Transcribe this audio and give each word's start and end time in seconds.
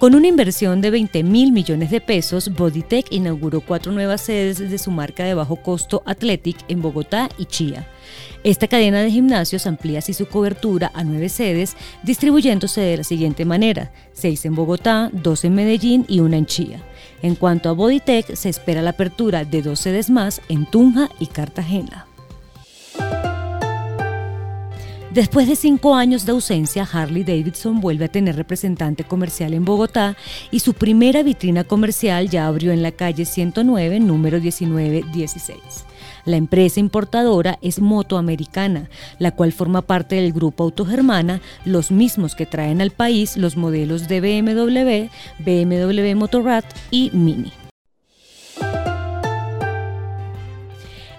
Con 0.00 0.14
una 0.14 0.28
inversión 0.28 0.80
de 0.80 0.90
20 0.90 1.22
mil 1.24 1.52
millones 1.52 1.90
de 1.90 2.00
pesos, 2.00 2.54
Bodytech 2.54 3.12
inauguró 3.12 3.60
cuatro 3.60 3.92
nuevas 3.92 4.22
sedes 4.22 4.58
de 4.58 4.78
su 4.78 4.90
marca 4.90 5.24
de 5.24 5.34
bajo 5.34 5.56
costo 5.56 6.02
Athletic 6.06 6.56
en 6.68 6.80
Bogotá 6.80 7.28
y 7.36 7.44
Chía. 7.44 7.86
Esta 8.42 8.66
cadena 8.66 9.02
de 9.02 9.10
gimnasios 9.10 9.66
amplía 9.66 9.98
así 9.98 10.14
su 10.14 10.24
cobertura 10.24 10.90
a 10.94 11.04
nueve 11.04 11.28
sedes, 11.28 11.76
distribuyéndose 12.02 12.80
de 12.80 12.96
la 12.96 13.04
siguiente 13.04 13.44
manera: 13.44 13.92
seis 14.14 14.46
en 14.46 14.54
Bogotá, 14.54 15.10
dos 15.12 15.44
en 15.44 15.54
Medellín 15.54 16.06
y 16.08 16.20
una 16.20 16.38
en 16.38 16.46
Chía. 16.46 16.82
En 17.20 17.34
cuanto 17.34 17.68
a 17.68 17.72
Bodytech, 17.72 18.34
se 18.36 18.48
espera 18.48 18.80
la 18.80 18.90
apertura 18.90 19.44
de 19.44 19.60
dos 19.60 19.80
sedes 19.80 20.08
más 20.08 20.40
en 20.48 20.64
Tunja 20.64 21.10
y 21.18 21.26
Cartagena. 21.26 22.06
Después 25.12 25.48
de 25.48 25.56
cinco 25.56 25.96
años 25.96 26.24
de 26.24 26.30
ausencia, 26.30 26.88
Harley 26.90 27.24
Davidson 27.24 27.80
vuelve 27.80 28.04
a 28.04 28.08
tener 28.08 28.36
representante 28.36 29.02
comercial 29.02 29.54
en 29.54 29.64
Bogotá 29.64 30.16
y 30.52 30.60
su 30.60 30.72
primera 30.72 31.24
vitrina 31.24 31.64
comercial 31.64 32.30
ya 32.30 32.46
abrió 32.46 32.70
en 32.70 32.80
la 32.80 32.92
calle 32.92 33.24
109, 33.24 33.98
número 33.98 34.38
1916. 34.38 35.58
La 36.26 36.36
empresa 36.36 36.78
importadora 36.78 37.58
es 37.60 37.80
Motoamericana, 37.80 38.88
la 39.18 39.32
cual 39.32 39.50
forma 39.52 39.82
parte 39.82 40.14
del 40.14 40.32
grupo 40.32 40.62
Autogermana, 40.62 41.40
los 41.64 41.90
mismos 41.90 42.36
que 42.36 42.46
traen 42.46 42.80
al 42.80 42.92
país 42.92 43.36
los 43.36 43.56
modelos 43.56 44.06
de 44.06 44.20
BMW, 44.20 45.08
BMW 45.44 46.14
Motorrad 46.14 46.64
y 46.92 47.10
Mini. 47.12 47.59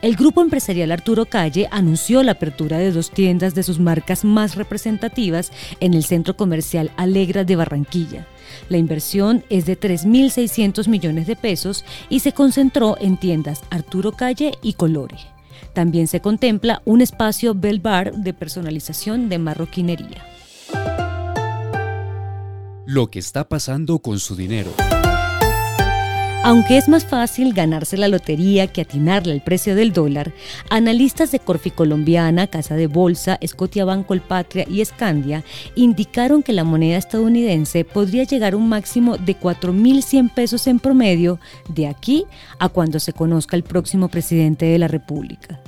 El 0.00 0.14
grupo 0.14 0.42
empresarial 0.42 0.92
Arturo 0.92 1.26
Calle 1.26 1.66
anunció 1.72 2.22
la 2.22 2.32
apertura 2.32 2.78
de 2.78 2.92
dos 2.92 3.10
tiendas 3.10 3.56
de 3.56 3.64
sus 3.64 3.80
marcas 3.80 4.24
más 4.24 4.54
representativas 4.54 5.50
en 5.80 5.92
el 5.92 6.04
centro 6.04 6.36
comercial 6.36 6.92
Alegra 6.96 7.42
de 7.42 7.56
Barranquilla. 7.56 8.24
La 8.68 8.78
inversión 8.78 9.44
es 9.50 9.66
de 9.66 9.78
3.600 9.78 10.86
millones 10.86 11.26
de 11.26 11.34
pesos 11.34 11.84
y 12.08 12.20
se 12.20 12.32
concentró 12.32 12.96
en 13.00 13.16
tiendas 13.16 13.62
Arturo 13.70 14.12
Calle 14.12 14.52
y 14.62 14.74
Colore. 14.74 15.16
También 15.72 16.06
se 16.06 16.20
contempla 16.20 16.80
un 16.84 17.00
espacio 17.00 17.54
Bell 17.56 17.80
Bar 17.80 18.14
de 18.14 18.32
personalización 18.32 19.28
de 19.28 19.38
marroquinería. 19.38 20.24
Lo 22.86 23.10
que 23.10 23.18
está 23.18 23.48
pasando 23.48 23.98
con 23.98 24.20
su 24.20 24.36
dinero. 24.36 24.70
Aunque 26.48 26.78
es 26.78 26.88
más 26.88 27.04
fácil 27.04 27.52
ganarse 27.52 27.98
la 27.98 28.08
lotería 28.08 28.68
que 28.68 28.80
atinarle 28.80 29.34
el 29.34 29.42
precio 29.42 29.74
del 29.74 29.92
dólar, 29.92 30.32
analistas 30.70 31.30
de 31.30 31.40
Corfi 31.40 31.70
Colombiana, 31.70 32.46
Casa 32.46 32.74
de 32.74 32.86
Bolsa, 32.86 33.38
Banco 33.84 34.06
Colpatria 34.06 34.64
y 34.66 34.80
Escandia 34.80 35.44
indicaron 35.74 36.42
que 36.42 36.54
la 36.54 36.64
moneda 36.64 36.96
estadounidense 36.96 37.84
podría 37.84 38.24
llegar 38.24 38.54
a 38.54 38.56
un 38.56 38.66
máximo 38.66 39.18
de 39.18 39.38
4.100 39.38 40.32
pesos 40.32 40.66
en 40.68 40.80
promedio 40.80 41.38
de 41.68 41.86
aquí 41.86 42.24
a 42.58 42.70
cuando 42.70 42.98
se 42.98 43.12
conozca 43.12 43.54
el 43.54 43.62
próximo 43.62 44.08
presidente 44.08 44.64
de 44.64 44.78
la 44.78 44.88
República. 44.88 45.60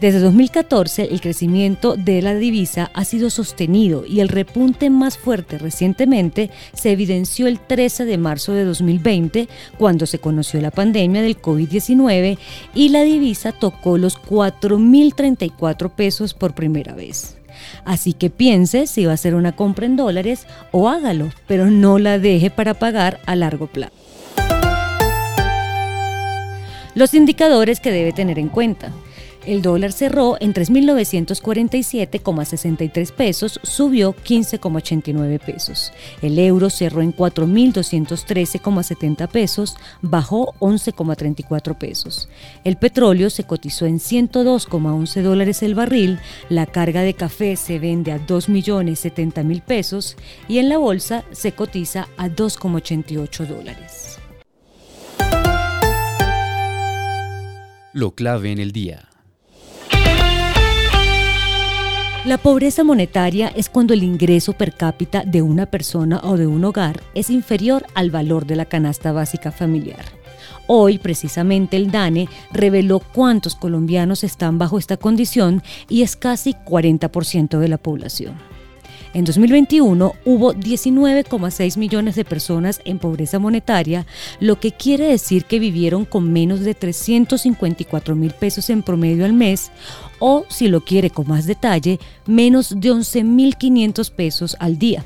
Desde 0.00 0.20
2014, 0.20 1.08
el 1.10 1.22
crecimiento 1.22 1.96
de 1.96 2.20
la 2.20 2.34
divisa 2.34 2.90
ha 2.92 3.04
sido 3.06 3.30
sostenido 3.30 4.04
y 4.04 4.20
el 4.20 4.28
repunte 4.28 4.90
más 4.90 5.16
fuerte 5.16 5.56
recientemente 5.56 6.50
se 6.74 6.92
evidenció 6.92 7.46
el 7.46 7.58
13 7.58 8.04
de 8.04 8.18
marzo 8.18 8.52
de 8.52 8.64
2020, 8.64 9.48
cuando 9.78 10.04
se 10.04 10.18
conoció 10.18 10.60
la 10.60 10.70
pandemia 10.70 11.22
del 11.22 11.40
COVID-19 11.40 12.36
y 12.74 12.90
la 12.90 13.04
divisa 13.04 13.52
tocó 13.52 13.96
los 13.96 14.20
4.034 14.20 15.90
pesos 15.90 16.34
por 16.34 16.54
primera 16.54 16.94
vez. 16.94 17.38
Así 17.86 18.12
que 18.12 18.28
piense 18.28 18.86
si 18.86 19.06
va 19.06 19.12
a 19.12 19.14
hacer 19.14 19.34
una 19.34 19.56
compra 19.56 19.86
en 19.86 19.96
dólares 19.96 20.46
o 20.72 20.90
hágalo, 20.90 21.30
pero 21.46 21.70
no 21.70 21.98
la 21.98 22.18
deje 22.18 22.50
para 22.50 22.74
pagar 22.74 23.18
a 23.24 23.34
largo 23.34 23.66
plazo. 23.66 23.94
Los 26.94 27.14
indicadores 27.14 27.80
que 27.80 27.90
debe 27.90 28.12
tener 28.12 28.38
en 28.38 28.48
cuenta. 28.48 28.92
El 29.46 29.62
dólar 29.62 29.92
cerró 29.92 30.36
en 30.40 30.52
3.947,63 30.52 33.12
pesos, 33.12 33.60
subió 33.62 34.12
15,89 34.12 35.38
pesos. 35.38 35.92
El 36.20 36.36
euro 36.40 36.68
cerró 36.68 37.00
en 37.00 37.14
4.213,70 37.14 39.28
pesos, 39.28 39.76
bajó 40.02 40.52
11,34 40.58 41.78
pesos. 41.78 42.28
El 42.64 42.76
petróleo 42.76 43.30
se 43.30 43.44
cotizó 43.44 43.86
en 43.86 44.00
102,11 44.00 45.22
dólares 45.22 45.62
el 45.62 45.76
barril, 45.76 46.18
la 46.48 46.66
carga 46.66 47.02
de 47.02 47.14
café 47.14 47.54
se 47.54 47.78
vende 47.78 48.10
a 48.10 48.18
2.070.000 48.18 49.62
pesos 49.62 50.16
y 50.48 50.58
en 50.58 50.68
la 50.68 50.78
bolsa 50.78 51.24
se 51.30 51.52
cotiza 51.52 52.08
a 52.16 52.28
2,88 52.28 53.46
dólares. 53.46 54.18
Lo 57.92 58.16
clave 58.16 58.50
en 58.50 58.58
el 58.58 58.72
día. 58.72 59.08
La 62.26 62.38
pobreza 62.38 62.82
monetaria 62.82 63.52
es 63.54 63.68
cuando 63.68 63.94
el 63.94 64.02
ingreso 64.02 64.52
per 64.52 64.74
cápita 64.74 65.22
de 65.24 65.42
una 65.42 65.66
persona 65.66 66.20
o 66.24 66.36
de 66.36 66.48
un 66.48 66.64
hogar 66.64 67.00
es 67.14 67.30
inferior 67.30 67.86
al 67.94 68.10
valor 68.10 68.46
de 68.46 68.56
la 68.56 68.64
canasta 68.64 69.12
básica 69.12 69.52
familiar. 69.52 70.04
Hoy, 70.66 70.98
precisamente, 70.98 71.76
el 71.76 71.92
DANE 71.92 72.28
reveló 72.50 72.98
cuántos 72.98 73.54
colombianos 73.54 74.24
están 74.24 74.58
bajo 74.58 74.76
esta 74.76 74.96
condición 74.96 75.62
y 75.88 76.02
es 76.02 76.16
casi 76.16 76.54
40% 76.54 77.60
de 77.60 77.68
la 77.68 77.78
población. 77.78 78.55
En 79.16 79.24
2021 79.24 80.12
hubo 80.26 80.52
19,6 80.52 81.78
millones 81.78 82.16
de 82.16 82.26
personas 82.26 82.82
en 82.84 82.98
pobreza 82.98 83.38
monetaria, 83.38 84.04
lo 84.40 84.60
que 84.60 84.72
quiere 84.72 85.06
decir 85.06 85.46
que 85.46 85.58
vivieron 85.58 86.04
con 86.04 86.34
menos 86.34 86.60
de 86.60 86.74
354 86.74 88.14
mil 88.14 88.32
pesos 88.32 88.68
en 88.68 88.82
promedio 88.82 89.24
al 89.24 89.32
mes 89.32 89.70
o, 90.18 90.44
si 90.50 90.68
lo 90.68 90.82
quiere 90.82 91.08
con 91.08 91.28
más 91.28 91.46
detalle, 91.46 91.98
menos 92.26 92.78
de 92.78 92.92
11.500 92.92 94.10
pesos 94.10 94.54
al 94.60 94.78
día. 94.78 95.02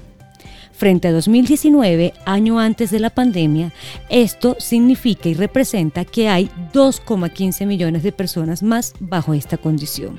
Frente 0.73 1.07
a 1.07 1.13
2019, 1.13 2.13
año 2.27 2.59
antes 2.59 2.91
de 2.91 2.99
la 2.99 3.11
pandemia, 3.11 3.73
esto 4.09 4.57
significa 4.59 5.29
y 5.29 5.35
representa 5.35 6.05
que 6.05 6.29
hay 6.29 6.51
2,15 6.73 7.65
millones 7.65 8.03
de 8.03 8.11
personas 8.11 8.65
más 8.65 8.93
bajo 8.99 9.35
esta 9.35 9.57
condición. 9.57 10.19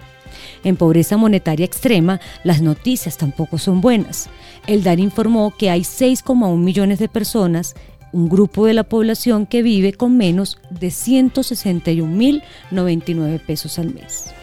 En 0.63 0.75
pobreza 0.75 1.17
monetaria 1.17 1.65
extrema, 1.65 2.19
las 2.43 2.61
noticias 2.61 3.17
tampoco 3.17 3.57
son 3.57 3.81
buenas. 3.81 4.29
El 4.67 4.83
DAR 4.83 4.99
informó 4.99 5.53
que 5.57 5.69
hay 5.69 5.81
6,1 5.81 6.57
millones 6.57 6.99
de 6.99 7.07
personas 7.07 7.75
un 8.13 8.29
grupo 8.29 8.65
de 8.65 8.73
la 8.73 8.83
población 8.83 9.45
que 9.45 9.61
vive 9.61 9.93
con 9.93 10.17
menos 10.17 10.57
de 10.69 10.87
161.099 10.87 13.39
pesos 13.39 13.79
al 13.79 13.93
mes. 13.93 14.33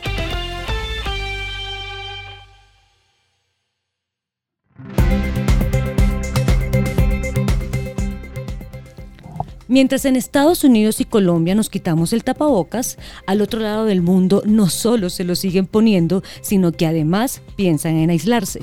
Mientras 9.68 10.06
en 10.06 10.16
Estados 10.16 10.64
Unidos 10.64 10.98
y 11.02 11.04
Colombia 11.04 11.54
nos 11.54 11.68
quitamos 11.68 12.14
el 12.14 12.24
tapabocas, 12.24 12.96
al 13.26 13.42
otro 13.42 13.60
lado 13.60 13.84
del 13.84 14.00
mundo 14.00 14.42
no 14.46 14.70
solo 14.70 15.10
se 15.10 15.24
lo 15.24 15.34
siguen 15.34 15.66
poniendo, 15.66 16.22
sino 16.40 16.72
que 16.72 16.86
además 16.86 17.42
piensan 17.54 17.96
en 17.96 18.08
aislarse. 18.08 18.60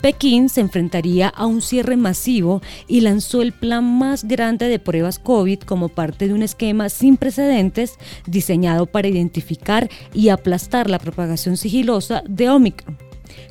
Pekín 0.00 0.48
se 0.48 0.62
enfrentaría 0.62 1.28
a 1.28 1.46
un 1.46 1.60
cierre 1.60 1.96
masivo 1.96 2.62
y 2.88 3.02
lanzó 3.02 3.42
el 3.42 3.52
plan 3.52 3.84
más 3.98 4.24
grande 4.24 4.68
de 4.68 4.78
pruebas 4.78 5.18
COVID 5.18 5.60
como 5.60 5.90
parte 5.90 6.26
de 6.26 6.34
un 6.34 6.42
esquema 6.42 6.88
sin 6.88 7.18
precedentes 7.18 7.98
diseñado 8.26 8.86
para 8.86 9.08
identificar 9.08 9.90
y 10.14 10.30
aplastar 10.30 10.88
la 10.88 10.98
propagación 10.98 11.58
sigilosa 11.58 12.22
de 12.26 12.48
Omicron. 12.48 13.01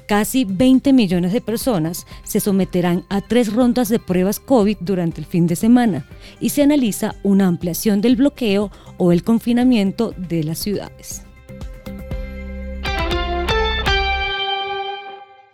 Casi 0.07 0.45
20 0.45 0.94
millones 0.94 1.33
de 1.33 1.42
personas 1.42 2.06
se 2.24 2.39
someterán 2.39 3.06
a 3.10 3.22
tres 3.22 3.54
rondas 3.54 3.89
de 3.89 4.00
pruebas 4.00 4.39
COVID 4.39 4.78
durante 4.81 5.22
el 5.22 5.25
fin 5.25 5.48
de 5.48 5.56
semana 5.56 6.06
y 6.39 6.50
se 6.50 6.63
analiza 6.63 7.16
una 7.24 7.48
ampliación 7.48 8.01
del 8.01 8.16
bloqueo 8.16 8.72
o 8.98 9.12
el 9.12 9.24
confinamiento 9.24 10.13
de 10.18 10.44
las 10.44 10.60
ciudades. 10.60 11.24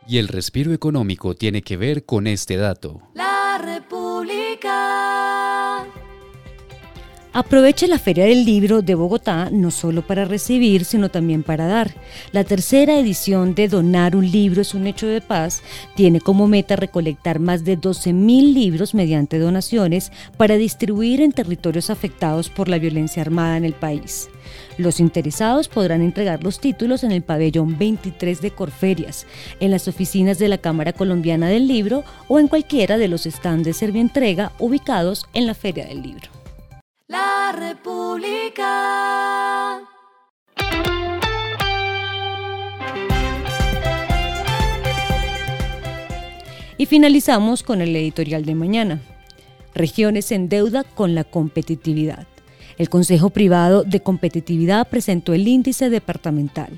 Y 0.10 0.20
el 0.20 0.30
respiro 0.30 0.72
económico 0.72 1.36
tiene 1.36 1.62
que 1.62 1.76
ver 1.76 2.06
con 2.06 2.28
este 2.28 2.56
dato. 2.56 3.02
La 3.14 3.27
Aproveche 7.38 7.88
la 7.88 8.00
Feria 8.00 8.26
del 8.26 8.46
Libro 8.46 8.82
de 8.82 8.96
Bogotá 8.96 9.52
no 9.52 9.70
solo 9.70 10.02
para 10.02 10.26
recibir, 10.26 10.86
sino 10.86 11.10
también 11.10 11.44
para 11.44 11.68
dar. 11.68 11.94
La 12.32 12.44
tercera 12.44 12.98
edición 12.98 13.54
de 13.54 13.68
Donar 13.68 14.16
un 14.16 14.32
libro 14.32 14.60
es 14.64 14.74
un 14.74 14.88
hecho 14.88 15.06
de 15.06 15.22
paz 15.22 15.62
tiene 15.96 16.20
como 16.20 16.48
meta 16.48 16.76
recolectar 16.76 17.38
más 17.38 17.64
de 17.64 17.78
12.000 17.78 18.54
libros 18.56 18.96
mediante 18.96 19.38
donaciones 19.38 20.12
para 20.36 20.56
distribuir 20.56 21.22
en 21.22 21.32
territorios 21.32 21.92
afectados 21.92 22.50
por 22.50 22.70
la 22.70 22.80
violencia 22.80 23.22
armada 23.22 23.56
en 23.56 23.66
el 23.66 23.74
país. 23.74 24.32
Los 24.80 25.00
interesados 25.00 25.68
podrán 25.68 26.02
entregar 26.02 26.44
los 26.44 26.60
títulos 26.60 27.04
en 27.04 27.12
el 27.12 27.22
pabellón 27.22 27.78
23 27.78 28.42
de 28.42 28.50
Corferias, 28.50 29.28
en 29.60 29.70
las 29.70 29.88
oficinas 29.88 30.40
de 30.40 30.48
la 30.48 30.58
Cámara 30.58 30.92
Colombiana 30.92 31.50
del 31.50 31.68
Libro 31.68 32.04
o 32.30 32.40
en 32.40 32.48
cualquiera 32.48 32.98
de 32.98 33.10
los 33.10 33.26
stands 33.26 33.64
de 33.64 33.74
Servientrega 33.74 34.54
ubicados 34.58 35.28
en 35.36 35.46
la 35.46 35.54
Feria 35.54 35.86
del 35.86 36.02
Libro. 36.02 36.37
República. 37.52 38.68
Y 46.78 46.86
finalizamos 46.86 47.64
con 47.64 47.82
el 47.82 47.96
editorial 47.96 48.46
de 48.46 48.54
mañana. 48.54 49.02
Regiones 49.74 50.32
en 50.32 50.50
deuda 50.50 50.84
con 50.84 51.16
la 51.16 51.24
competitividad. 51.24 52.28
El 52.78 52.90
Consejo 52.90 53.32
Privado 53.32 53.84
de 53.84 54.02
Competitividad 54.02 54.88
presentó 54.88 55.34
el 55.34 55.48
índice 55.48 55.90
departamental. 55.90 56.70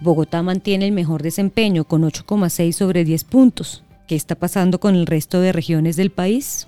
Bogotá 0.00 0.42
mantiene 0.42 0.86
el 0.86 0.92
mejor 0.92 1.22
desempeño 1.22 1.84
con 1.84 2.02
8,6 2.02 2.72
sobre 2.72 3.04
10 3.04 3.24
puntos. 3.24 3.82
¿Qué 4.06 4.14
está 4.14 4.36
pasando 4.36 4.78
con 4.78 4.94
el 4.94 5.06
resto 5.06 5.40
de 5.40 5.52
regiones 5.52 5.96
del 5.96 6.10
país? 6.10 6.67